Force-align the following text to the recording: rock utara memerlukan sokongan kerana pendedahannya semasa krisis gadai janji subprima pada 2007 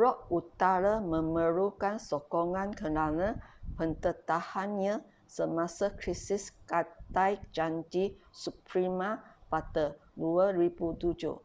rock 0.00 0.20
utara 0.38 0.94
memerlukan 1.12 1.94
sokongan 2.08 2.68
kerana 2.80 3.28
pendedahannya 3.80 4.94
semasa 5.36 5.86
krisis 6.00 6.42
gadai 6.70 7.32
janji 7.56 8.04
subprima 8.42 9.10
pada 9.52 9.86
2007 10.20 11.40